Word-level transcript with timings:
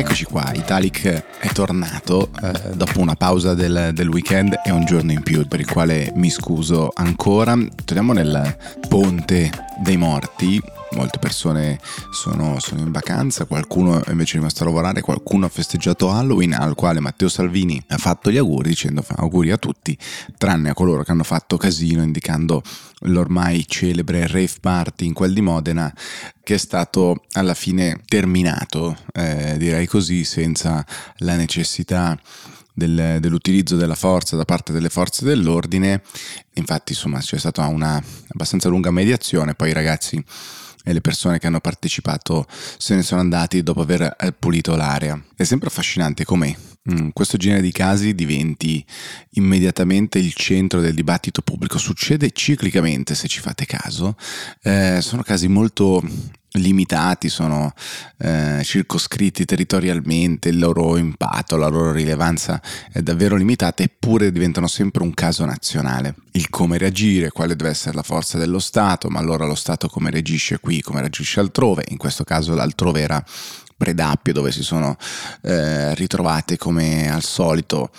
Eccoci 0.00 0.24
qua, 0.24 0.50
Italic 0.54 1.24
è 1.40 1.48
tornato 1.52 2.30
eh, 2.42 2.74
dopo 2.74 3.00
una 3.00 3.16
pausa 3.16 3.52
del, 3.52 3.90
del, 3.92 4.08
weekend 4.08 4.58
e 4.64 4.70
un 4.70 4.86
giorno 4.86 5.12
in 5.12 5.22
più 5.22 5.46
per 5.46 5.60
il 5.60 5.70
quale 5.70 6.10
mi 6.14 6.30
scuso 6.30 6.90
ancora. 6.94 7.54
Torniamo 7.84 8.14
nel 8.14 8.56
ponte 8.88 9.50
dei 9.82 9.98
morti 9.98 10.58
molte 10.92 11.18
persone 11.18 11.78
sono, 12.10 12.58
sono, 12.58 12.80
in 12.80 12.90
vacanza, 12.90 13.44
qualcuno 13.44 14.02
è 14.04 14.10
invece 14.10 14.38
rimasto 14.38 14.62
a 14.62 14.66
lavorare, 14.66 15.00
qualcuno 15.00 15.46
ha 15.46 15.48
festeggiato 15.48 16.10
Halloween 16.10 16.52
al 16.52 16.74
quale 16.74 17.00
Matteo 17.00 17.28
Salvini 17.28 17.82
ha 17.88 17.98
fatto 17.98 18.30
gli 18.30 18.36
auguri 18.36 18.70
dicendo 18.70 19.04
auguri 19.16 19.50
a 19.50 19.56
tutti, 19.56 19.96
tranne 20.36 20.70
a 20.70 20.74
coloro 20.74 21.02
che 21.02 21.10
hanno 21.10 21.24
fatto 21.24 21.56
casino 21.56 22.02
indicando 22.02 22.62
l'ormai 23.04 23.64
celebre 23.66 24.26
rave 24.26 24.52
party 24.60 25.06
in 25.06 25.12
quel 25.12 25.32
di 25.32 25.40
Modena 25.40 25.92
che 26.42 26.54
è 26.54 26.58
stato 26.58 27.22
alla 27.32 27.54
fine 27.54 28.00
terminato, 28.06 28.96
eh, 29.12 29.56
direi 29.56 29.86
così, 29.86 30.24
senza 30.24 30.84
la 31.18 31.36
necessità 31.36 32.18
del, 32.72 33.18
dell'utilizzo 33.20 33.76
della 33.76 33.94
forza 33.94 34.36
da 34.36 34.44
parte 34.44 34.72
delle 34.72 34.88
forze 34.88 35.24
dell'ordine. 35.24 36.02
Infatti, 36.54 36.92
insomma, 36.92 37.20
c'è 37.20 37.38
stata 37.38 37.66
una 37.66 38.02
abbastanza 38.28 38.68
lunga 38.68 38.90
mediazione, 38.90 39.54
poi 39.54 39.70
i 39.70 39.74
ragazzi 39.74 40.22
e 40.84 40.92
le 40.92 41.00
persone 41.00 41.38
che 41.38 41.46
hanno 41.46 41.60
partecipato 41.60 42.46
se 42.48 42.94
ne 42.94 43.02
sono 43.02 43.20
andati 43.20 43.62
dopo 43.62 43.80
aver 43.80 44.16
eh, 44.18 44.32
pulito 44.32 44.76
l'area. 44.76 45.20
È 45.36 45.44
sempre 45.44 45.68
affascinante 45.68 46.24
come 46.24 46.56
mm, 46.90 47.08
questo 47.12 47.36
genere 47.36 47.62
di 47.62 47.72
casi 47.72 48.14
diventi 48.14 48.84
immediatamente 49.32 50.18
il 50.18 50.32
centro 50.34 50.80
del 50.80 50.94
dibattito 50.94 51.42
pubblico. 51.42 51.78
Succede 51.78 52.30
ciclicamente, 52.30 53.14
se 53.14 53.28
ci 53.28 53.40
fate 53.40 53.66
caso. 53.66 54.16
Eh, 54.62 54.98
sono 55.00 55.22
casi 55.22 55.48
molto 55.48 56.02
limitati, 56.52 57.28
sono 57.28 57.72
eh, 58.18 58.60
circoscritti 58.64 59.44
territorialmente, 59.44 60.48
il 60.48 60.58
loro 60.58 60.96
impatto, 60.96 61.56
la 61.56 61.68
loro 61.68 61.92
rilevanza 61.92 62.60
è 62.92 63.00
davvero 63.02 63.36
limitata, 63.36 63.82
eppure 63.82 64.32
diventano 64.32 64.66
sempre 64.66 65.02
un 65.02 65.14
caso 65.14 65.44
nazionale. 65.44 66.14
Il 66.32 66.48
come 66.48 66.78
reagire, 66.78 67.30
quale 67.30 67.56
deve 67.56 67.70
essere 67.70 67.94
la 67.94 68.02
forza 68.02 68.38
dello 68.38 68.58
Stato, 68.58 69.08
ma 69.08 69.18
allora 69.18 69.46
lo 69.46 69.54
Stato 69.54 69.88
come 69.88 70.10
reagisce 70.10 70.58
qui, 70.58 70.80
come 70.80 71.00
reagisce 71.00 71.40
altrove, 71.40 71.84
in 71.88 71.96
questo 71.96 72.24
caso 72.24 72.54
l'altrove 72.54 73.00
era 73.00 73.24
Predappio 73.80 74.34
dove 74.34 74.52
si 74.52 74.62
sono 74.62 74.94
eh, 75.40 75.94
ritrovate 75.94 76.58
come 76.58 77.10
al 77.10 77.22
solito 77.22 77.90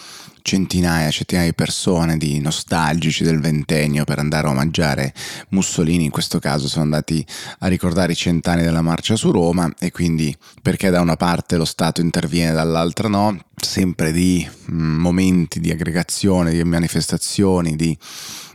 centinaia, 0.44 1.10
centinaia 1.10 1.48
di 1.48 1.56
persone, 1.56 2.18
di 2.18 2.40
nostalgici 2.40 3.24
del 3.24 3.40
ventennio 3.40 4.04
per 4.04 4.20
andare 4.20 4.48
a 4.48 4.52
omaggiare 4.52 5.12
Mussolini, 5.50 6.06
in 6.06 6.12
questo 6.12 6.38
caso 6.38 6.68
sono 6.68 6.84
andati 6.84 7.26
a 7.60 7.68
ricordare 7.68 8.12
i 8.12 8.16
cent'anni 8.16 8.62
della 8.62 8.82
marcia 8.82 9.16
su 9.16 9.32
Roma 9.32 9.72
e 9.80 9.92
quindi 9.92 10.36
perché 10.62 10.92
da 10.92 11.02
una 11.02 11.16
parte 11.16 11.58
lo 11.58 11.66
Stato 11.66 12.02
interviene, 12.02 12.54
dall'altra 12.54 13.08
no, 13.08 13.38
sempre 13.60 14.12
di 14.12 14.48
mm, 14.72 15.00
momenti 15.00 15.60
di 15.60 15.72
aggregazione, 15.72 16.52
di 16.52 16.64
manifestazioni, 16.64 17.76
di 17.76 17.98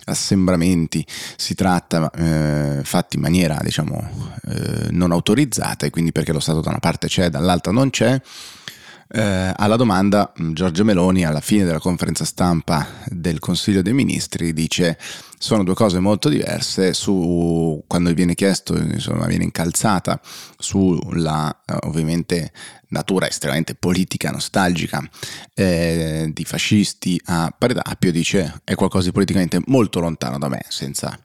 assembramenti 0.06 1.04
si 1.36 1.54
tratta 1.54 2.10
eh, 2.10 2.80
fatti 2.82 3.16
in 3.16 3.22
maniera 3.22 3.58
diciamo 3.62 4.34
eh, 4.48 4.88
non 4.90 5.12
autorizzata 5.12 5.86
e 5.86 5.90
quindi 5.90 6.12
perché 6.12 6.32
lo 6.32 6.40
Stato 6.40 6.60
da 6.60 6.70
una 6.70 6.78
parte 6.78 7.06
c'è 7.06 7.28
dall'altra 7.28 7.72
non 7.72 7.90
c'è 7.90 8.20
eh, 9.08 9.52
alla 9.54 9.76
domanda, 9.76 10.32
mm, 10.40 10.52
Giorgio 10.52 10.84
Meloni 10.84 11.24
alla 11.24 11.40
fine 11.40 11.64
della 11.64 11.78
conferenza 11.78 12.24
stampa 12.24 12.86
del 13.06 13.38
Consiglio 13.38 13.82
dei 13.82 13.92
Ministri 13.92 14.52
dice 14.52 14.98
sono 15.38 15.62
due 15.64 15.74
cose 15.74 16.00
molto 16.00 16.28
diverse 16.28 16.94
su 16.94 17.84
quando 17.86 18.12
viene 18.14 18.34
chiesto, 18.34 18.76
insomma, 18.76 19.26
viene 19.26 19.44
incalzata 19.44 20.20
sulla 20.58 21.62
eh, 21.64 21.76
ovviamente 21.82 22.52
natura 22.88 23.28
estremamente 23.28 23.74
politica, 23.74 24.31
nostalgica 24.31 25.08
eh, 25.54 26.31
di 26.32 26.44
fascisti 26.44 27.20
a 27.26 27.54
Predapio, 27.56 28.10
dice 28.10 28.60
è 28.64 28.75
qualcosa 28.75 29.06
di 29.06 29.12
politicamente 29.12 29.60
molto 29.66 30.00
lontano 30.00 30.38
da 30.38 30.48
me, 30.48 30.64
senza 30.69 31.16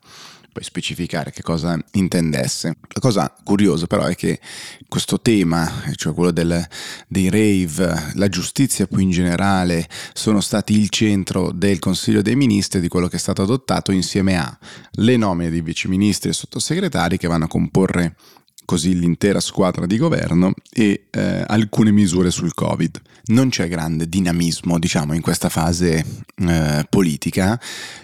poi 0.52 0.64
specificare 0.64 1.32
che 1.32 1.42
cosa 1.42 1.80
intendesse. 1.94 2.76
La 2.94 3.00
cosa 3.00 3.34
curiosa 3.44 3.88
però 3.88 4.04
è 4.04 4.16
che 4.16 4.40
questo 4.88 5.22
tema, 5.22 5.84
cioè 5.96 6.14
quello 6.14 6.32
del, 6.32 6.66
dei 7.08 7.30
rave, 7.30 8.12
la 8.16 8.28
giustizia 8.28 8.88
più 8.88 9.00
in 9.00 9.12
generale, 9.12 9.88
sono 10.14 10.42
stati 10.42 10.78
il 10.78 10.90
centro 10.90 11.52
del 11.52 11.80
Consiglio 11.80 12.22
dei 12.22 12.36
Ministri 12.36 12.82
di 12.82 12.88
quello 12.88 13.08
che 13.08 13.16
è 13.16 13.20
stato 13.20 13.42
adottato 13.42 13.92
insieme 13.92 14.38
a 14.38 14.58
le 14.96 15.18
nomine 15.18 15.50
di 15.50 15.62
viceministri 15.62 16.30
e 16.30 16.34
sottosegretari 16.34 17.18
che 17.18 17.28
vanno 17.28 17.46
a 17.46 17.50
comporre 17.50 18.16
così 18.66 18.98
l'intera 18.98 19.40
squadra 19.40 19.86
di 19.86 19.98
governo 19.98 20.54
e 20.72 21.08
eh, 21.10 21.44
alcune 21.48 21.92
misure 21.92 22.32
sul 22.32 22.54
Covid. 22.54 23.02
Non 23.24 23.50
c'è 23.50 23.68
grande 23.68 24.10
dinamismo, 24.10 24.80
diciamo, 24.80 25.14
in 25.14 25.22
questa 25.22 25.50
fase 25.50 26.04
eh, 26.36 26.86
politica. 26.90 27.60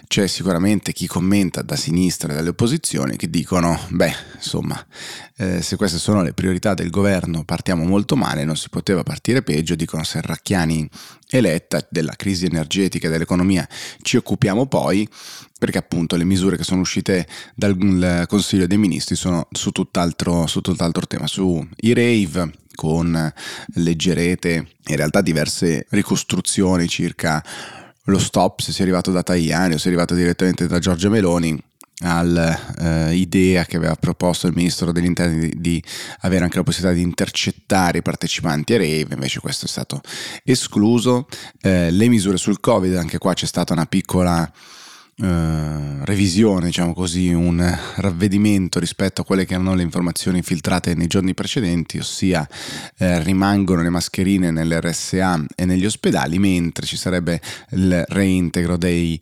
C'è 0.06 0.26
sicuramente 0.26 0.92
chi 0.92 1.06
commenta 1.06 1.60
da 1.62 1.76
sinistra 1.76 2.32
e 2.32 2.36
dalle 2.36 2.50
opposizioni 2.50 3.16
che 3.16 3.28
dicono, 3.28 3.78
beh, 3.88 4.14
insomma, 4.36 4.82
eh, 5.36 5.60
se 5.60 5.76
queste 5.76 5.98
sono 5.98 6.22
le 6.22 6.32
priorità 6.32 6.74
del 6.74 6.90
governo, 6.90 7.44
partiamo 7.44 7.84
molto 7.84 8.16
male, 8.16 8.44
non 8.44 8.56
si 8.56 8.68
poteva 8.70 9.02
partire 9.02 9.42
peggio, 9.42 9.74
dicono 9.74 10.04
Serracchiani 10.04 10.88
eletta 11.30 11.86
della 11.90 12.14
crisi 12.16 12.46
energetica 12.46 13.06
e 13.06 13.10
dell'economia 13.10 13.68
ci 14.00 14.16
occupiamo 14.16 14.66
poi 14.66 15.06
perché 15.58 15.78
appunto 15.78 16.16
le 16.16 16.24
misure 16.24 16.56
che 16.56 16.64
sono 16.64 16.80
uscite 16.80 17.26
dal 17.54 18.24
Consiglio 18.28 18.66
dei 18.66 18.78
Ministri 18.78 19.16
sono 19.16 19.48
su 19.50 19.70
tutt'altro, 19.70 20.46
su 20.46 20.60
tutt'altro 20.60 21.06
tema, 21.06 21.26
sui 21.26 21.68
rave 21.92 22.52
con 22.74 23.32
leggerete 23.74 24.68
in 24.86 24.96
realtà 24.96 25.20
diverse 25.20 25.86
ricostruzioni 25.90 26.86
circa 26.86 27.44
lo 28.04 28.18
stop 28.20 28.60
se 28.60 28.72
sia 28.72 28.84
arrivato 28.84 29.10
da 29.10 29.24
Tajani 29.24 29.74
o 29.74 29.78
se 29.78 29.86
è 29.86 29.88
arrivato 29.88 30.14
direttamente 30.14 30.68
da 30.68 30.78
Giorgia 30.78 31.08
Meloni 31.08 31.60
all'idea 32.00 33.62
eh, 33.62 33.66
che 33.66 33.76
aveva 33.76 33.96
proposto 33.96 34.46
il 34.46 34.52
ministro 34.54 34.92
degli 34.92 35.04
interni 35.04 35.48
di, 35.48 35.60
di, 35.60 35.84
avere 36.20 36.44
anche 36.44 36.56
la 36.56 36.62
possibilità 36.62 36.96
di 36.96 37.02
intercettare 37.02 37.98
i 37.98 38.02
partecipanti 38.02 38.74
a 38.74 38.78
rave, 38.78 39.14
invece 39.14 39.40
questo 39.40 39.64
è 39.64 39.68
stato 39.68 40.00
escluso. 40.44 41.26
Eh, 41.60 41.90
le 41.90 42.08
misure 42.08 42.36
sul 42.36 42.60
Covid, 42.60 42.94
anche 42.94 43.18
qua 43.18 43.34
c'è 43.34 43.46
stata 43.46 43.72
una 43.72 43.86
piccola 43.86 44.48
Uh, 45.20 46.04
revisione, 46.04 46.66
diciamo 46.66 46.94
così, 46.94 47.32
un 47.32 47.76
ravvedimento 47.96 48.78
rispetto 48.78 49.22
a 49.22 49.24
quelle 49.24 49.46
che 49.46 49.54
erano 49.54 49.74
le 49.74 49.82
informazioni 49.82 50.42
filtrate 50.42 50.94
nei 50.94 51.08
giorni 51.08 51.34
precedenti, 51.34 51.98
ossia 51.98 52.48
eh, 52.98 53.20
rimangono 53.24 53.82
le 53.82 53.90
mascherine 53.90 54.52
nell'RSA 54.52 55.44
e 55.56 55.64
negli 55.64 55.86
ospedali, 55.86 56.38
mentre 56.38 56.86
ci 56.86 56.96
sarebbe 56.96 57.40
il 57.70 58.04
reintegro 58.06 58.76
dei 58.76 59.20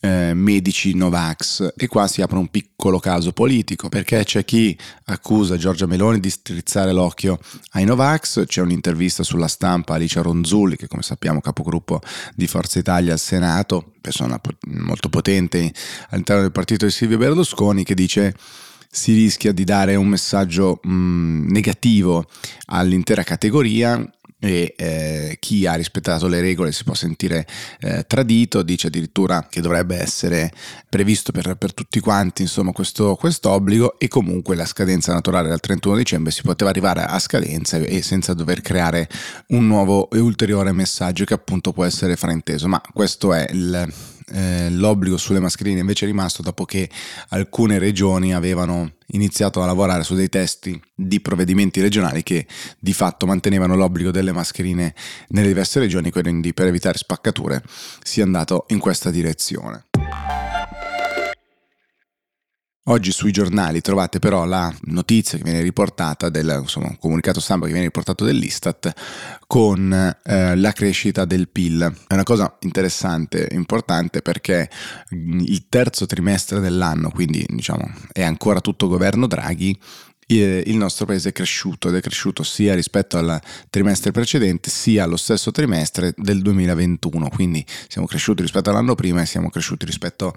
eh, 0.00 0.32
medici 0.34 0.94
Novax 0.94 1.74
e 1.76 1.86
qua 1.86 2.08
si 2.08 2.22
apre 2.22 2.38
un 2.38 2.48
piccolo 2.48 2.98
caso 2.98 3.32
politico 3.32 3.88
perché 3.88 4.24
c'è 4.24 4.44
chi 4.44 4.76
accusa 5.04 5.58
Giorgia 5.58 5.86
Meloni 5.86 6.20
di 6.20 6.30
strizzare 6.30 6.92
l'occhio 6.92 7.38
ai 7.72 7.84
Novax, 7.84 8.46
c'è 8.46 8.62
un'intervista 8.62 9.22
sulla 9.22 9.48
stampa 9.48 9.92
a 9.92 9.96
Alicia 9.96 10.22
Ronzulli 10.22 10.76
che 10.76 10.88
come 10.88 11.02
sappiamo 11.02 11.40
capogruppo 11.40 12.00
di 12.34 12.46
Forza 12.46 12.78
Italia 12.78 13.12
al 13.12 13.18
Senato, 13.18 13.92
persona 14.00 14.40
molto 14.68 15.10
potente 15.10 15.72
all'interno 16.08 16.42
del 16.42 16.52
partito 16.52 16.86
di 16.86 16.92
Silvio 16.92 17.18
Berlusconi 17.18 17.84
che 17.84 17.94
dice 17.94 18.34
si 18.92 19.12
rischia 19.12 19.52
di 19.52 19.62
dare 19.62 19.94
un 19.94 20.08
messaggio 20.08 20.80
mh, 20.82 21.52
negativo 21.52 22.26
all'intera 22.66 23.22
categoria 23.22 24.04
e 24.40 24.74
eh, 24.76 25.36
chi 25.38 25.66
ha 25.66 25.74
rispettato 25.74 26.26
le 26.26 26.40
regole 26.40 26.72
si 26.72 26.82
può 26.82 26.94
sentire 26.94 27.46
eh, 27.80 28.04
tradito, 28.06 28.62
dice 28.62 28.86
addirittura 28.86 29.46
che 29.48 29.60
dovrebbe 29.60 29.96
essere 29.98 30.50
previsto 30.88 31.30
per, 31.30 31.56
per 31.56 31.74
tutti 31.74 32.00
quanti 32.00 32.42
insomma 32.42 32.72
questo 32.72 33.16
obbligo. 33.50 33.98
E 33.98 34.08
comunque 34.08 34.56
la 34.56 34.64
scadenza 34.64 35.12
naturale 35.12 35.48
del 35.48 35.60
31 35.60 35.96
dicembre 35.96 36.32
si 36.32 36.42
poteva 36.42 36.70
arrivare 36.70 37.02
a 37.02 37.18
scadenza 37.18 37.76
e 37.76 38.02
senza 38.02 38.32
dover 38.32 38.62
creare 38.62 39.08
un 39.48 39.66
nuovo 39.66 40.08
e 40.10 40.18
ulteriore 40.18 40.72
messaggio 40.72 41.24
che 41.24 41.34
appunto 41.34 41.72
può 41.72 41.84
essere 41.84 42.16
frainteso, 42.16 42.66
ma 42.66 42.80
questo 42.92 43.34
è 43.34 43.46
il 43.52 43.92
eh, 44.32 44.70
l'obbligo 44.70 45.16
sulle 45.16 45.40
mascherine 45.40 45.80
invece 45.80 46.04
è 46.04 46.08
rimasto 46.08 46.42
dopo 46.42 46.64
che 46.64 46.88
alcune 47.28 47.78
regioni 47.78 48.34
avevano 48.34 48.92
iniziato 49.12 49.62
a 49.62 49.66
lavorare 49.66 50.04
su 50.04 50.14
dei 50.14 50.28
testi 50.28 50.80
di 50.94 51.20
provvedimenti 51.20 51.80
regionali 51.80 52.22
che 52.22 52.46
di 52.78 52.92
fatto 52.92 53.26
mantenevano 53.26 53.74
l'obbligo 53.74 54.10
delle 54.10 54.32
mascherine 54.32 54.94
nelle 55.28 55.48
diverse 55.48 55.80
regioni, 55.80 56.10
quindi 56.10 56.54
per 56.54 56.66
evitare 56.66 56.98
spaccature 56.98 57.62
si 58.02 58.20
è 58.20 58.22
andato 58.22 58.66
in 58.68 58.78
questa 58.78 59.10
direzione. 59.10 59.86
Oggi 62.84 63.12
sui 63.12 63.30
giornali 63.30 63.82
trovate 63.82 64.18
però 64.18 64.46
la 64.46 64.74
notizia 64.84 65.36
che 65.36 65.44
viene 65.44 65.60
riportata, 65.60 66.30
del, 66.30 66.60
insomma, 66.62 66.88
un 66.88 66.98
comunicato 66.98 67.38
stampa 67.38 67.66
che 67.66 67.72
viene 67.72 67.86
riportato 67.86 68.24
dell'Istat 68.24 68.92
con 69.46 69.92
eh, 69.92 70.56
la 70.56 70.72
crescita 70.72 71.26
del 71.26 71.50
PIL. 71.50 71.94
È 72.06 72.14
una 72.14 72.22
cosa 72.22 72.56
interessante, 72.60 73.48
importante 73.50 74.22
perché 74.22 74.70
il 75.10 75.66
terzo 75.68 76.06
trimestre 76.06 76.58
dell'anno, 76.60 77.10
quindi 77.10 77.44
diciamo 77.46 77.86
è 78.12 78.22
ancora 78.22 78.62
tutto 78.62 78.88
governo 78.88 79.26
Draghi, 79.26 79.78
il 80.38 80.76
nostro 80.76 81.06
paese 81.06 81.30
è 81.30 81.32
cresciuto 81.32 81.88
ed 81.88 81.96
è 81.96 82.00
cresciuto 82.00 82.42
sia 82.42 82.74
rispetto 82.74 83.18
al 83.18 83.40
trimestre 83.68 84.12
precedente 84.12 84.70
sia 84.70 85.04
allo 85.04 85.16
stesso 85.16 85.50
trimestre 85.50 86.14
del 86.16 86.40
2021, 86.42 87.28
quindi 87.30 87.64
siamo 87.88 88.06
cresciuti 88.06 88.42
rispetto 88.42 88.70
all'anno 88.70 88.94
prima 88.94 89.22
e 89.22 89.26
siamo 89.26 89.50
cresciuti 89.50 89.84
rispetto 89.84 90.34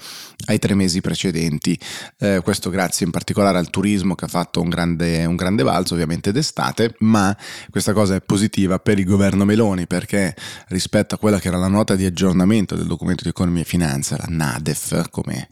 ai 0.47 0.59
tre 0.59 0.73
mesi 0.73 1.01
precedenti. 1.01 1.77
Eh, 2.17 2.41
questo 2.43 2.69
grazie 2.69 3.05
in 3.05 3.11
particolare 3.11 3.57
al 3.57 3.69
turismo 3.69 4.15
che 4.15 4.25
ha 4.25 4.29
fatto 4.29 4.61
un 4.61 4.69
grande, 4.69 5.25
un 5.25 5.35
grande 5.35 5.63
balzo 5.63 5.93
ovviamente 5.93 6.31
d'estate, 6.31 6.95
ma 6.99 7.35
questa 7.69 7.93
cosa 7.93 8.15
è 8.15 8.21
positiva 8.21 8.79
per 8.79 8.99
il 8.99 9.05
governo 9.05 9.45
Meloni 9.45 9.85
perché 9.87 10.35
rispetto 10.69 11.15
a 11.15 11.17
quella 11.17 11.39
che 11.39 11.49
era 11.49 11.57
la 11.57 11.67
nota 11.67 11.95
di 11.95 12.05
aggiornamento 12.05 12.75
del 12.75 12.87
documento 12.87 13.23
di 13.23 13.29
economia 13.29 13.61
e 13.61 13.65
finanza, 13.65 14.17
la 14.17 14.25
NADEF 14.27 15.09
come 15.09 15.47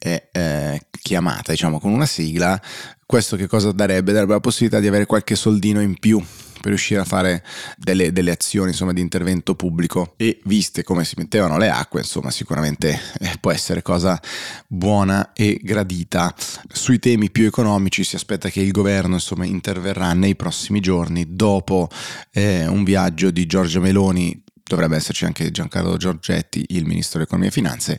è 0.00 0.28
eh, 0.32 0.80
chiamata 1.02 1.52
diciamo 1.52 1.78
con 1.78 1.92
una 1.92 2.06
sigla, 2.06 2.60
questo 3.04 3.36
che 3.36 3.46
cosa 3.46 3.70
darebbe? 3.72 4.12
Darebbe 4.12 4.32
la 4.32 4.40
possibilità 4.40 4.80
di 4.80 4.86
avere 4.86 5.04
qualche 5.04 5.36
soldino 5.36 5.80
in 5.80 5.98
più 5.98 6.24
per 6.60 6.68
riuscire 6.68 7.00
a 7.00 7.04
fare 7.04 7.44
delle, 7.76 8.12
delle 8.12 8.30
azioni 8.30 8.70
insomma, 8.70 8.92
di 8.92 9.00
intervento 9.00 9.54
pubblico. 9.54 10.14
E 10.16 10.40
viste 10.44 10.82
come 10.82 11.04
si 11.04 11.14
mettevano 11.16 11.58
le 11.58 11.70
acque 11.70 12.00
insomma 12.00 12.30
sicuramente 12.30 12.98
eh, 13.18 13.32
può 13.40 13.50
essere 13.50 13.82
cosa 13.82 14.20
buona 14.66 15.32
e 15.32 15.58
gradita. 15.62 16.34
Sui 16.68 16.98
temi 16.98 17.30
più 17.30 17.46
economici 17.46 18.04
si 18.04 18.16
aspetta 18.16 18.48
che 18.48 18.60
il 18.60 18.70
governo 18.70 19.14
insomma 19.14 19.44
interverrà 19.44 20.12
nei 20.12 20.36
prossimi 20.36 20.80
giorni 20.80 21.34
dopo 21.34 21.88
eh, 22.32 22.66
un 22.66 22.84
viaggio 22.84 23.30
di 23.30 23.46
Giorgia 23.46 23.80
Meloni. 23.80 24.44
Dovrebbe 24.62 24.94
esserci 24.94 25.24
anche 25.24 25.50
Giancarlo 25.50 25.96
Giorgetti 25.96 26.64
il 26.68 26.86
ministro 26.86 27.18
dell'economia 27.18 27.48
e 27.48 27.52
finanze 27.52 27.98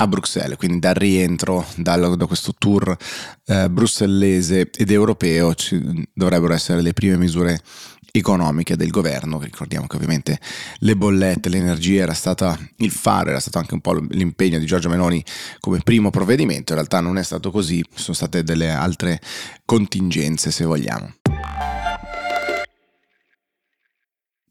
a 0.00 0.06
Bruxelles, 0.06 0.56
quindi 0.56 0.78
dal 0.78 0.94
rientro 0.94 1.66
dal, 1.76 2.16
da 2.16 2.26
questo 2.26 2.54
tour 2.56 2.96
eh, 3.44 3.68
brussellese 3.68 4.70
ed 4.74 4.90
europeo 4.90 5.54
ci 5.54 6.08
dovrebbero 6.14 6.54
essere 6.54 6.80
le 6.80 6.94
prime 6.94 7.18
misure 7.18 7.60
economiche 8.10 8.76
del 8.76 8.90
governo. 8.90 9.38
Ricordiamo 9.38 9.86
che 9.86 9.96
ovviamente 9.96 10.40
le 10.78 10.96
bollette, 10.96 11.50
l'energia 11.50 12.02
era 12.02 12.14
stata 12.14 12.58
il 12.76 12.90
faro, 12.90 13.28
era 13.28 13.40
stato 13.40 13.58
anche 13.58 13.74
un 13.74 13.82
po' 13.82 13.92
l'impegno 13.92 14.58
di 14.58 14.64
Giorgio 14.64 14.88
Meloni 14.88 15.22
come 15.60 15.80
primo 15.84 16.08
provvedimento, 16.08 16.72
in 16.72 16.78
realtà 16.78 17.00
non 17.00 17.18
è 17.18 17.22
stato 17.22 17.50
così, 17.50 17.84
sono 17.94 18.16
state 18.16 18.42
delle 18.42 18.70
altre 18.70 19.20
contingenze 19.66 20.50
se 20.50 20.64
vogliamo. 20.64 21.12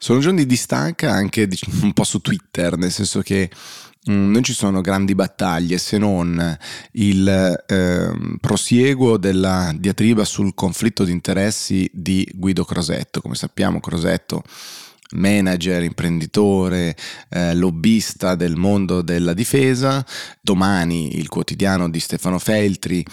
Sono 0.02 0.20
giorni 0.22 0.46
di 0.46 0.56
stanca 0.56 1.12
anche 1.12 1.50
un 1.82 1.92
po' 1.92 2.06
su 2.06 2.20
Twitter, 2.20 2.78
nel 2.78 2.92
senso 2.92 3.20
che 3.22 3.50
Mm, 4.10 4.32
non 4.32 4.44
ci 4.44 4.54
sono 4.54 4.80
grandi 4.80 5.14
battaglie 5.14 5.78
se 5.78 5.98
non 5.98 6.58
il 6.94 7.28
eh, 7.68 8.38
prosieguo 8.40 9.18
della 9.18 9.74
diatriba 9.76 10.24
sul 10.24 10.54
conflitto 10.54 11.04
di 11.04 11.12
interessi 11.12 11.90
di 11.94 12.30
Guido 12.34 12.64
Crosetto. 12.64 13.20
Come 13.20 13.36
sappiamo 13.36 13.80
Crosetto 13.82 14.44
manager, 15.12 15.84
imprenditore, 15.84 16.96
eh, 17.30 17.56
lobbista 17.56 18.36
del 18.36 18.56
mondo 18.56 19.02
della 19.02 19.34
difesa. 19.34 20.06
Domani 20.42 21.18
il 21.18 21.28
quotidiano 21.28 21.90
di 21.90 22.00
Stefano 22.00 22.40
Feltri 22.40 23.04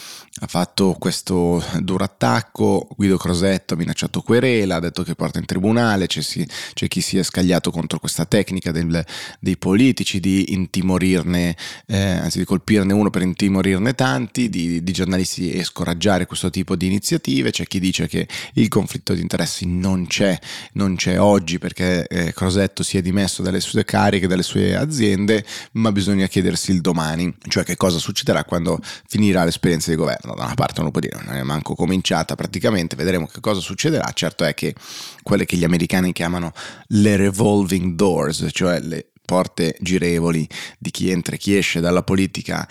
ha 0.41 0.47
fatto 0.47 0.97
questo 0.99 1.65
duro 1.81 2.05
attacco, 2.05 2.89
Guido 2.97 3.17
Crosetto 3.17 3.75
ha 3.75 3.77
minacciato 3.77 4.21
querela, 4.21 4.77
ha 4.77 4.81
detto 4.81 5.03
che 5.03 5.15
porta 5.15 5.39
in 5.39 5.47
tribunale, 5.47 6.07
c'è, 6.07 6.21
si, 6.21 6.47
c'è 6.75 6.89
chi 6.89 7.01
si 7.01 7.17
è 7.17 7.23
scagliato 7.23 7.71
contro 7.71 7.99
questa 7.99 8.27
tecnica 8.27 8.71
del, 8.71 9.03
dei 9.41 9.57
politici 9.57 10.21
di 10.21 10.53
intimorirne, 10.53 11.57
eh, 11.87 11.97
anzi 11.97 12.39
di 12.39 12.45
colpirne 12.45 12.93
uno 12.93 13.09
per 13.09 13.23
intimorirne 13.23 13.95
tanti, 13.95 14.51
di, 14.51 14.83
di 14.83 14.93
giornalisti 14.93 15.53
e 15.53 15.65
scoraggiare 15.65 16.27
questo 16.27 16.51
tipo 16.51 16.77
di 16.77 16.87
iniziative, 16.87 17.51
c'è 17.51 17.65
chi 17.65 17.81
dice 17.81 18.07
che 18.07 18.29
il 18.55 18.69
conflitto 18.69 19.15
di 19.15 19.23
interessi 19.23 19.67
non 19.67 20.07
c'è, 20.07 20.39
non 20.73 20.97
c'è 20.97 21.19
oggi 21.19 21.59
perché 21.59 21.86
eh, 22.09 22.33
Crosetto 22.33 22.83
si 22.83 22.99
è 22.99 23.03
dimesso 23.03 23.43
dalle 23.43 23.61
sue 23.61 23.85
cariche, 23.85 24.27
dalle 24.27 24.43
sue 24.43 24.77
aziende, 24.77 25.45
ma 25.73 25.93
bisogna 25.93 26.27
chiedersi 26.27 26.71
il 26.71 26.81
domani, 26.81 27.35
cioè 27.49 27.65
che 27.65 27.77
cosa 27.77 27.99
succederà 27.99 28.45
quando 28.45 28.81
finirà 29.07 29.45
l'esperienza 29.45 29.91
di 29.91 29.97
governo 29.97 30.35
da 30.35 30.45
una 30.45 30.55
parte 30.55 30.75
non 30.77 30.87
lo 30.87 30.91
può 30.91 31.01
dire, 31.01 31.21
non 31.25 31.35
è 31.35 31.43
manco 31.43 31.75
cominciata 31.75 32.35
praticamente, 32.35 32.97
vedremo 32.97 33.27
che 33.27 33.41
cosa 33.41 33.61
succederà. 33.61 34.11
Certo 34.13 34.45
è 34.45 34.55
che 34.55 34.75
quelle 35.23 35.45
che 35.45 35.57
gli 35.57 35.65
americani 35.65 36.13
chiamano 36.13 36.53
le 36.89 37.17
revolving 37.17 37.95
doors, 37.95 38.47
cioè 38.51 38.81
le 38.81 39.07
porte 39.25 39.77
girevoli 39.81 40.49
di 40.79 40.91
chi 40.91 41.11
entra 41.11 41.35
e 41.35 41.39
chi 41.39 41.57
esce 41.57 41.81
dalla 41.81 42.03
politica 42.03 42.67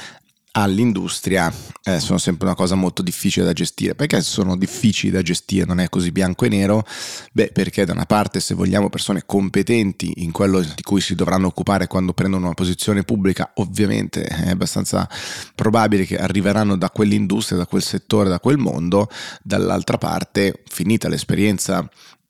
all'industria 0.58 1.52
eh, 1.84 2.00
sono 2.00 2.18
sempre 2.18 2.48
una 2.48 2.56
cosa 2.56 2.76
molto 2.76 3.02
difficile 3.02 3.46
da 3.46 3.54
gestire. 3.54 3.96
Perché 3.96 4.22
sono 4.22 4.56
difficili 4.58 5.12
da 5.12 5.22
gestire, 5.22 5.66
non 5.66 5.80
è 5.80 5.90
così 5.90 6.12
bianco 6.12 6.46
e 6.46 6.50
nero? 6.50 6.86
Beh, 7.32 7.52
perché 7.52 7.86
da 7.86 7.94
una 7.94 8.06
parte 8.06 8.40
se 8.40 8.54
vogliamo 8.54 8.90
persone 8.90 9.24
competenti 9.26 10.24
in 10.24 10.32
quello 10.32 10.62
di 10.62 10.82
cui 10.82 11.02
si 11.02 11.16
dovranno 11.16 11.48
occupare 11.48 11.88
quando 11.88 12.14
prendono 12.14 12.46
una 12.46 12.54
posizione 12.54 13.04
pubblica, 13.04 13.52
ovviamente 13.56 14.24
è 14.24 14.50
abbastanza 14.50 15.08
probabile 15.54 16.06
che 16.06 16.18
arriveranno 16.18 16.78
da 16.78 16.90
quell'industria, 16.90 17.58
da 17.58 17.68
quel 17.68 17.84
settore, 17.84 18.30
da 18.30 18.40
quel 18.40 18.58
mondo, 18.58 19.10
dall'altra 19.44 19.98
parte, 19.98 20.64
finita 20.68 21.10
l'esperienza 21.10 21.88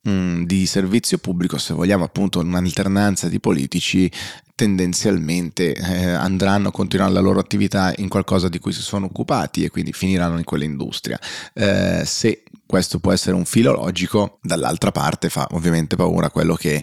mm, 0.08 0.42
di 0.42 0.66
servizio 0.66 1.18
pubblico, 1.18 1.58
se 1.58 1.74
vogliamo 1.74 2.04
appunto 2.04 2.40
un'alternanza 2.40 3.28
di 3.28 3.38
politici, 3.38 4.10
tendenzialmente 4.56 5.74
eh, 5.74 6.08
andranno, 6.08 6.70
continueranno 6.70 7.14
la 7.14 7.24
loro 7.24 7.38
attività 7.38 7.92
in 7.98 8.08
qualcosa 8.08 8.48
di 8.48 8.58
cui 8.58 8.72
si 8.72 8.80
sono 8.80 9.04
occupati 9.04 9.62
e 9.62 9.70
quindi 9.70 9.92
finiranno 9.92 10.38
in 10.38 10.44
quell'industria. 10.44 11.20
Eh, 11.52 12.02
se 12.04 12.42
questo 12.64 12.98
può 12.98 13.12
essere 13.12 13.36
un 13.36 13.44
filo 13.44 13.72
logico, 13.72 14.38
dall'altra 14.42 14.90
parte 14.90 15.28
fa 15.28 15.46
ovviamente 15.52 15.94
paura 15.94 16.30
quello 16.30 16.54
che 16.54 16.82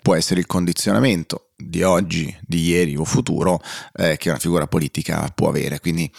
può 0.00 0.14
essere 0.14 0.38
il 0.38 0.46
condizionamento 0.46 1.48
di 1.56 1.82
oggi, 1.82 2.36
di 2.46 2.60
ieri 2.66 2.94
o 2.94 3.04
futuro 3.04 3.58
eh, 3.94 4.18
che 4.18 4.28
una 4.28 4.38
figura 4.38 4.66
politica 4.66 5.26
può 5.34 5.48
avere. 5.48 5.80
Quindi 5.80 6.12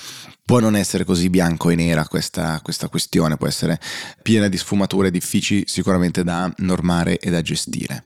può 0.44 0.60
non 0.60 0.76
essere 0.76 1.04
così 1.04 1.30
bianco 1.30 1.70
e 1.70 1.76
nera 1.76 2.08
questa, 2.08 2.60
questa 2.64 2.90
questione, 2.90 3.38
può 3.38 3.46
essere 3.46 3.80
piena 4.24 4.48
di 4.48 4.58
sfumature 4.58 5.12
difficili 5.12 5.66
sicuramente 5.68 6.24
da 6.24 6.52
normare 6.58 7.20
e 7.20 7.30
da 7.30 7.44
gestire. 7.44 8.06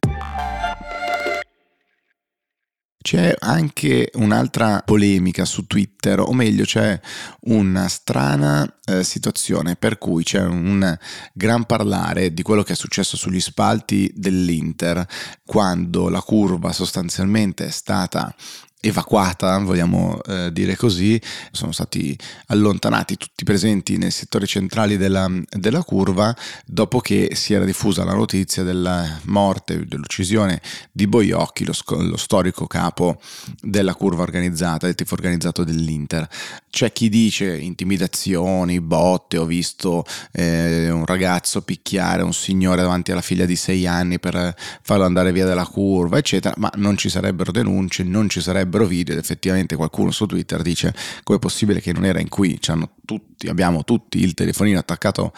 C'è 3.02 3.34
anche 3.40 4.12
un'altra 4.16 4.82
polemica 4.84 5.46
su 5.46 5.66
Twitter, 5.68 6.20
o 6.20 6.34
meglio 6.34 6.66
c'è 6.66 7.00
una 7.42 7.88
strana 7.88 8.70
eh, 8.86 9.06
situazione 9.06 9.78
per 9.78 9.98
cui 9.98 10.24
c'è 10.26 10.42
un 10.42 10.98
gran 11.34 11.66
parlare 11.66 12.34
di 12.34 12.42
quello 12.42 12.62
che 12.62 12.74
è 12.74 12.76
successo 12.76 13.16
sugli 13.16 13.40
spalti 13.40 14.12
dell'Inter 14.14 15.08
quando 15.46 16.10
la 16.10 16.22
curva 16.22 16.74
sostanzialmente 16.74 17.68
è 17.68 17.72
stata 17.72 18.36
evacuata, 18.82 19.58
vogliamo 19.60 20.22
eh, 20.24 20.52
dire 20.54 20.78
così, 20.78 21.22
sono 21.52 21.74
stati 21.74 22.18
allontanati 22.48 23.18
tutti 23.18 23.42
i 23.42 23.44
presenti 23.44 23.98
nei 23.98 24.12
settori 24.12 24.48
centrali 24.48 24.96
della, 24.96 25.30
della, 25.50 25.84
curva 25.84 26.36
dopo 26.66 27.00
che 27.00 27.32
si 27.34 27.54
era 27.54 27.66
diffusa 27.66 28.06
la 28.06 28.14
notizia 28.14 28.64
della 28.64 29.20
morte, 29.24 29.86
dell'uccisione 29.86 30.62
di 30.92 31.08
Boiocchi, 31.08 31.66
lo, 31.66 31.74
lo 32.04 32.18
storico 32.18 32.68
capo 32.68 33.20
della 33.62 33.96
curva 33.96 34.24
organizzata, 34.24 34.86
del 34.86 34.96
tifo 34.96 35.16
organizzato 35.16 35.66
dell'Inter. 35.66 36.28
C'è 36.70 36.94
chi 36.94 37.10
dice 37.10 37.58
intimidazioni, 37.58 38.80
botte, 38.80 39.38
ho 39.38 39.46
visto 39.46 40.06
eh, 40.32 40.90
un 40.90 41.06
ragazzo 41.06 41.62
picchiare 41.62 42.24
un 42.24 42.34
signore 42.34 42.82
davanti 42.82 43.12
alla 43.12 43.22
figlia 43.22 43.46
di 43.46 43.56
sei 43.56 43.88
anni 43.88 44.20
per 44.20 44.56
farlo 44.82 45.04
andare 45.04 45.34
via 45.34 45.46
dalla 45.46 45.66
curva, 45.66 46.18
eccetera, 46.18 46.54
ma 46.58 46.72
non 46.76 46.96
ci 46.96 47.10
sarebbero 47.10 47.52
denunce, 47.52 48.04
non 48.04 48.30
ci 48.30 48.40
sarebbero 48.40 48.69
sarebbero 48.70 48.86
video 48.86 49.14
ed 49.14 49.20
effettivamente 49.20 49.76
qualcuno 49.76 50.12
su 50.12 50.26
Twitter 50.28 50.62
dice 50.62 50.94
come 51.24 51.40
è 51.40 51.42
possibile 51.42 51.82
che 51.82 51.90
in 51.90 51.98
un'era 51.98 52.20
in 52.20 52.30
cui 52.30 52.60
tutti, 53.06 53.48
abbiamo 53.48 53.84
tutti 53.84 54.20
il 54.20 54.36
telefonino 54.36 54.78
attaccato 54.78 55.34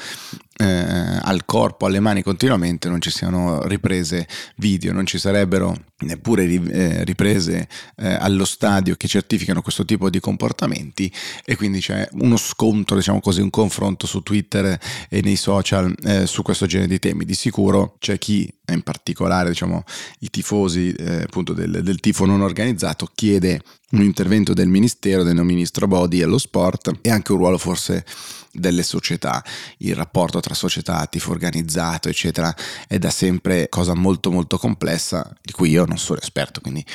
eh, 0.62 1.20
al 1.22 1.44
corpo, 1.46 1.88
alle 1.88 2.00
mani 2.00 2.22
continuamente, 2.22 2.88
non 2.88 3.02
ci 3.02 3.10
siano 3.10 3.66
riprese 3.66 4.28
video, 4.58 4.94
non 4.94 5.08
ci 5.08 5.18
sarebbero 5.18 5.76
neppure 6.02 6.44
eh, 6.44 7.04
riprese 7.04 7.68
eh, 7.98 8.14
allo 8.14 8.46
stadio 8.46 8.96
che 8.96 9.08
certificano 9.08 9.62
questo 9.62 9.86
tipo 9.86 10.10
di 10.10 10.20
comportamenti 10.20 11.12
e 11.44 11.56
quindi 11.56 11.80
c'è 11.80 12.08
uno 12.14 12.38
scontro, 12.38 12.96
diciamo 12.96 13.20
così, 13.20 13.42
un 13.42 13.50
confronto 13.50 14.06
su 14.06 14.22
Twitter 14.22 14.80
e 15.10 15.22
nei 15.22 15.36
social 15.36 15.94
eh, 16.04 16.28
su 16.28 16.44
questo 16.44 16.68
genere 16.68 16.90
di 16.90 17.00
temi. 17.00 17.26
Di 17.26 17.34
sicuro 17.34 17.96
c'è 18.00 18.20
chi, 18.20 18.52
in 18.72 18.82
particolare 18.84 19.50
diciamo, 19.50 19.84
i 20.20 20.30
tifosi 20.30 20.92
eh, 20.92 21.24
appunto 21.24 21.54
del, 21.54 21.82
del 21.82 22.00
tifo 22.00 22.26
non 22.26 22.42
organizzato, 22.42 23.10
chiede 23.16 23.62
un 23.92 24.04
intervento 24.04 24.54
del 24.54 24.68
ministero, 24.68 25.24
del 25.24 25.44
ministro 25.44 25.88
Bodi 25.88 26.22
allo 26.22 26.38
sport 26.38 26.92
e 27.02 27.10
anche 27.10 27.32
un 27.32 27.40
ruolo 27.40 27.58
forse 27.58 28.06
delle 28.52 28.84
società, 28.84 29.44
il 29.78 29.96
rapporto 29.96 30.40
tra 30.40 30.54
società, 30.54 31.06
tifo 31.06 31.32
organizzato, 31.32 32.10
eccetera, 32.10 32.54
è 32.88 32.98
da 32.98 33.10
sempre 33.10 33.70
cosa 33.70 33.94
molto 33.94 34.32
molto 34.32 34.58
complessa, 34.58 35.30
di 35.42 35.52
cui 35.52 35.70
io 35.70 35.86
non 35.86 35.98
sono 35.98 36.20
esperto, 36.20 36.62
quindi 36.62 36.86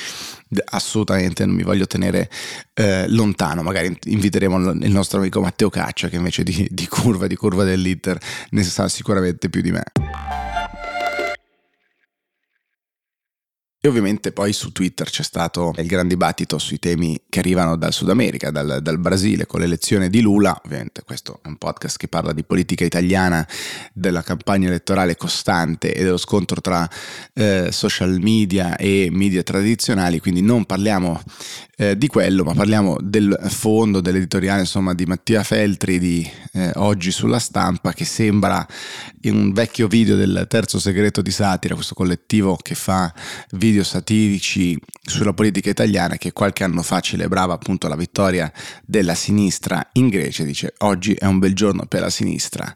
assolutamente 0.71 1.45
non 1.45 1.55
mi 1.55 1.63
voglio 1.63 1.87
tenere 1.87 2.31
eh, 2.75 3.09
lontano, 3.09 3.63
magari 3.63 3.97
inviteremo 4.05 4.71
il 4.73 4.93
nostro 4.93 5.19
amico 5.19 5.41
Matteo 5.41 5.71
Caccia 5.71 6.09
che 6.09 6.17
invece 6.17 6.43
di, 6.43 6.67
di 6.71 6.87
curva, 6.87 7.27
di 7.27 7.37
curva 7.37 7.65
dell'Inter 7.65 8.19
ne 8.51 8.63
sa 8.63 8.89
sicuramente 8.89 9.49
più 9.49 9.61
di 9.61 9.73
me. 9.73 10.46
E 13.87 13.88
ovviamente 13.88 14.33
poi 14.33 14.52
su 14.52 14.73
Twitter 14.73 15.09
c'è 15.09 15.23
stato 15.23 15.73
il 15.76 15.87
gran 15.87 16.09
dibattito 16.09 16.59
sui 16.59 16.81
temi 16.81 17.21
che 17.28 17.38
arrivano 17.38 17.76
dal 17.76 17.93
Sud 17.93 18.11
America, 18.11 18.50
dal, 18.50 18.81
dal, 18.83 18.99
Brasile, 18.99 19.47
con 19.47 19.61
l'elezione 19.61 20.11
di 20.11 20.21
Lula. 20.23 20.61
Ovviamente 20.64 21.05
questo 21.05 21.38
è 21.40 21.47
un 21.47 21.57
podcast 21.57 21.97
che 21.97 22.09
parla 22.09 22.33
di 22.33 22.43
politica 22.43 22.85
italiana, 22.85 23.47
della 23.93 24.23
campagna 24.23 24.66
elettorale 24.66 25.14
costante 25.14 25.95
e 25.95 26.02
dello 26.02 26.16
scontro 26.16 26.61
tra 26.61 26.90
eh, 27.33 27.69
social 27.71 28.19
media 28.19 28.75
e 28.75 29.09
media 29.12 29.45
tradizionali, 29.45 30.19
quindi 30.19 30.43
non 30.43 30.64
parliamo 30.64 31.23
eh, 31.76 31.97
di 31.97 32.06
quello, 32.06 32.42
ma 32.42 32.54
parliamo 32.54 32.97
del 33.00 33.38
fondo, 33.49 34.00
dell'editoriale 34.00 34.61
insomma 34.61 34.95
di 34.95 35.04
Mattia 35.04 35.42
Feltri 35.42 35.99
di 35.99 36.28
eh, 36.52 36.73
Oggi 36.76 37.11
sulla 37.11 37.38
stampa, 37.38 37.92
che 37.92 38.06
sembra 38.06 38.66
in 39.23 39.37
un 39.37 39.52
vecchio 39.52 39.87
video 39.87 40.16
del 40.16 40.47
Terzo 40.49 40.78
Segreto 40.78 41.21
di 41.21 41.30
Satira, 41.30 41.75
questo 41.75 41.95
collettivo 41.95 42.56
che 42.56 42.75
fa 42.75 43.12
video 43.52 43.85
satirici 43.85 44.78
sulla 45.02 45.35
politica 45.35 45.68
italiana 45.68 46.16
che 46.16 46.33
qualche 46.33 46.64
anno 46.64 46.83
fa 46.83 47.00
celebrava 47.00 47.54
appunto 47.54 47.88
la 47.88 47.97
vittoria 47.97 48.50
della 48.85 49.14
sinistra 49.14 49.87
in 49.92 50.09
Grecia, 50.09 50.45
dice 50.45 50.73
oggi 50.78 51.12
è 51.12 51.26
un 51.26 51.38
bel 51.38 51.54
giorno 51.54 51.85
per 51.87 52.00
la 52.00 52.11
sinistra 52.11 52.75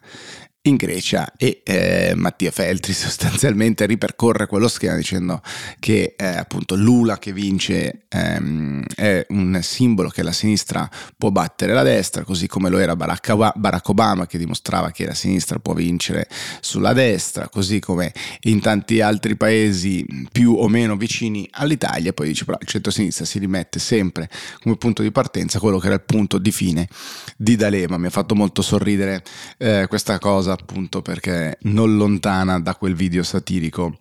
in 0.71 0.77
Grecia 0.77 1.33
e 1.37 1.61
eh, 1.65 2.12
Mattia 2.17 2.50
Feltri 2.50 2.93
sostanzialmente 2.95 3.87
ripercorre 3.87 4.47
quello 4.47 4.69
schema 4.69 4.97
dicendo 4.97 5.43
che 5.79 6.15
eh, 6.17 6.25
appunto 6.25 6.75
Lula 6.75 7.19
che 7.19 7.33
vince 7.33 8.03
ehm, 8.09 8.85
è 8.95 9.27
un 9.29 9.59
simbolo 9.62 10.09
che 10.09 10.23
la 10.23 10.33
sinistra 10.33 10.89
può 11.17 11.31
battere 11.31 11.75
la 11.75 11.83
destra 11.83 12.25
così 12.25 12.47
come 12.47 12.71
lo 12.71 12.79
era 12.79 12.97
Barack 12.97 13.89
Obama 13.89 14.27
che 14.27 14.39
dimostrava 14.39 14.91
che 14.91 15.07
la 15.07 15.15
sinistra 15.15 15.59
può 15.59 15.75
vincere 15.75 16.29
sulla 16.61 16.93
destra 16.93 17.49
così 17.49 17.79
come 17.81 18.12
in 18.43 18.61
tanti 18.61 19.00
altri 19.00 19.37
paesi 19.37 20.07
più 20.31 20.55
o 20.55 20.69
meno 20.69 20.97
vicini 20.97 21.49
all'Italia. 21.53 22.12
Poi 22.12 22.29
dice 22.29 22.45
però 22.45 22.57
il 22.61 22.67
centro-sinistra 22.67 23.25
si 23.25 23.39
rimette 23.39 23.79
sempre 23.79 24.29
come 24.62 24.77
punto 24.77 25.03
di 25.03 25.11
partenza 25.11 25.59
quello 25.59 25.79
che 25.79 25.87
era 25.87 25.97
il 25.97 26.03
punto 26.03 26.39
di 26.39 26.53
fine 26.53 26.89
di 27.37 27.57
D'Alema. 27.57 27.99
Mi 27.99 28.07
ha 28.07 28.11
fatto 28.11 28.35
molto 28.35 28.62
sorridere 28.62 29.23
eh, 29.59 29.87
questa 29.89 30.19
cosa 30.19 30.57
appunto 30.61 31.02
perché 31.02 31.59
non 31.62 31.97
lontana 31.97 32.61
da 32.61 32.75
quel 32.75 32.95
video 32.95 33.23
satirico 33.23 33.97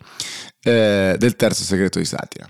eh, 0.62 1.16
del 1.18 1.36
terzo 1.36 1.64
segreto 1.64 1.98
di 1.98 2.04
satira. 2.04 2.48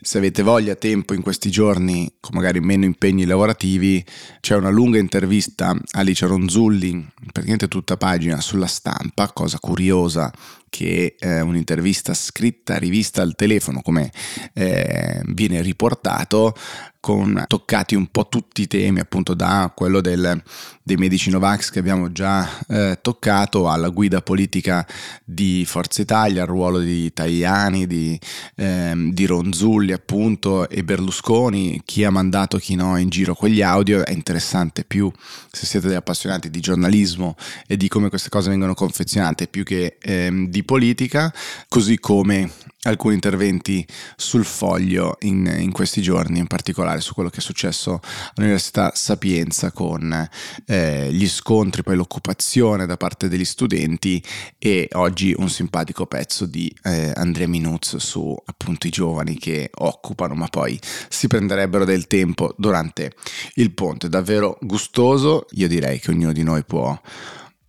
Se 0.00 0.18
avete 0.18 0.42
voglia, 0.42 0.76
tempo 0.76 1.12
in 1.12 1.22
questi 1.22 1.50
giorni, 1.50 2.16
con 2.20 2.30
magari 2.36 2.60
meno 2.60 2.84
impegni 2.84 3.24
lavorativi, 3.24 4.02
c'è 4.40 4.54
una 4.54 4.70
lunga 4.70 4.98
intervista 4.98 5.70
a 5.70 5.78
Alice 5.98 6.24
Ronzulli, 6.24 7.04
praticamente 7.32 7.66
tutta 7.66 7.96
pagina 7.96 8.40
sulla 8.40 8.68
stampa, 8.68 9.32
cosa 9.32 9.58
curiosa 9.58 10.32
che 10.68 11.16
è 11.18 11.40
un'intervista 11.40 12.14
scritta, 12.14 12.78
rivista 12.78 13.22
al 13.22 13.34
telefono, 13.34 13.82
come 13.82 14.10
eh, 14.54 15.22
viene 15.26 15.60
riportato, 15.62 16.54
con 17.00 17.44
toccati 17.46 17.94
un 17.94 18.08
po' 18.08 18.28
tutti 18.28 18.62
i 18.62 18.66
temi, 18.66 19.00
appunto 19.00 19.34
da 19.34 19.72
quello 19.74 20.00
del, 20.00 20.42
dei 20.82 20.96
medici 20.96 21.30
Novax 21.30 21.70
che 21.70 21.78
abbiamo 21.78 22.12
già 22.12 22.46
eh, 22.68 22.98
toccato, 23.00 23.68
alla 23.68 23.88
guida 23.88 24.20
politica 24.20 24.86
di 25.24 25.64
Forza 25.64 26.02
Italia, 26.02 26.42
al 26.42 26.48
ruolo 26.48 26.80
di 26.80 27.12
Tajani, 27.12 27.86
di, 27.86 28.18
eh, 28.56 28.92
di 29.12 29.26
Ronzulli 29.26 29.92
appunto 29.92 30.68
e 30.68 30.82
Berlusconi, 30.82 31.80
chi 31.84 32.04
ha 32.04 32.10
mandato 32.10 32.58
chi 32.58 32.74
no 32.74 32.98
in 32.98 33.08
giro 33.08 33.34
quegli 33.34 33.62
audio, 33.62 34.04
è 34.04 34.12
interessante 34.12 34.84
più 34.84 35.10
se 35.50 35.66
siete 35.66 35.86
degli 35.86 35.96
appassionati 35.96 36.50
di 36.50 36.60
giornalismo 36.60 37.36
e 37.66 37.76
di 37.76 37.88
come 37.88 38.08
queste 38.08 38.28
cose 38.28 38.50
vengono 38.50 38.74
confezionate, 38.74 39.46
più 39.46 39.62
che 39.62 39.96
ehm, 40.00 40.48
di 40.58 40.64
politica, 40.64 41.32
così 41.68 41.98
come 41.98 42.50
alcuni 42.82 43.14
interventi 43.14 43.86
sul 44.16 44.44
foglio 44.44 45.16
in, 45.20 45.46
in, 45.58 45.72
questi 45.72 46.00
giorni, 46.00 46.38
in 46.38 46.46
particolare 46.46 47.00
su 47.00 47.12
quello 47.12 47.28
che 47.28 47.38
è 47.38 47.40
successo 47.40 48.00
all'Università 48.34 48.92
Sapienza 48.94 49.72
con 49.72 50.28
eh, 50.66 51.08
gli 51.12 51.28
scontri, 51.28 51.82
poi 51.82 51.96
l'occupazione 51.96 52.86
da 52.86 52.96
parte 52.96 53.28
degli 53.28 53.44
studenti 53.44 54.22
e 54.58 54.88
oggi 54.92 55.34
un 55.36 55.48
simpatico 55.48 56.06
pezzo 56.06 56.46
di 56.46 56.72
eh, 56.84 57.12
Andrea 57.14 57.48
Minuz 57.48 57.96
su 57.96 58.34
appunto 58.46 58.86
i 58.86 58.90
giovani 58.90 59.38
che 59.38 59.70
occupano 59.74 60.34
ma 60.34 60.46
poi 60.46 60.78
si 61.08 61.26
prenderebbero 61.26 61.84
del 61.84 62.06
tempo 62.06 62.54
durante 62.56 63.14
il 63.54 63.72
ponte. 63.72 64.08
Davvero 64.08 64.56
gustoso, 64.60 65.46
io 65.50 65.68
direi 65.68 65.98
che 65.98 66.10
ognuno 66.10 66.32
di 66.32 66.42
noi 66.42 66.64
può 66.64 66.98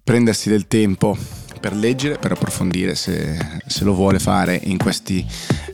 prendersi 0.03 0.49
del 0.49 0.67
tempo 0.67 1.17
per 1.59 1.73
leggere, 1.73 2.17
per 2.17 2.31
approfondire 2.31 2.95
se, 2.95 3.37
se 3.65 3.83
lo 3.83 3.93
vuole 3.93 4.19
fare 4.19 4.59
in 4.63 4.77
questi 4.77 5.25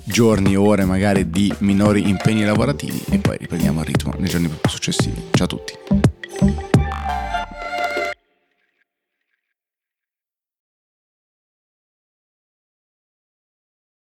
giorni, 0.03 0.55
ore 0.55 0.85
magari 0.85 1.29
di 1.29 1.53
minori 1.59 2.09
impegni 2.09 2.43
lavorativi 2.43 3.01
e 3.09 3.19
poi 3.19 3.37
riprendiamo 3.37 3.81
il 3.81 3.85
ritmo 3.85 4.13
nei 4.17 4.29
giorni 4.29 4.49
successivi. 4.67 5.29
Ciao 5.31 5.45
a 5.45 5.47
tutti. 5.47 6.74